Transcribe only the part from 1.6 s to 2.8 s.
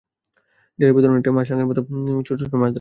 মতো ডাইভ মেরে ছোট ছোট মাছ ধরে।